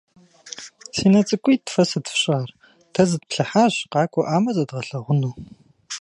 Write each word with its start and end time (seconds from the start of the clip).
Си 0.95 1.07
нэ 1.11 1.21
цӀыкӀуитӀ, 1.27 1.67
фэ 1.73 1.83
сыт 1.89 2.05
фщӀар?- 2.13 2.49
Дэ 2.93 3.01
зытплъыхьащ, 3.09 3.75
къакӀуэӀамэ 3.91 4.51
зэдгъэлъэгъуну. 4.55 5.33